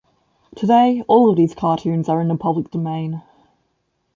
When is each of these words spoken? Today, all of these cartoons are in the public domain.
Today, 0.55 1.03
all 1.07 1.29
of 1.29 1.37
these 1.37 1.53
cartoons 1.53 2.09
are 2.09 2.21
in 2.21 2.27
the 2.27 2.35
public 2.35 2.71
domain. 2.71 3.21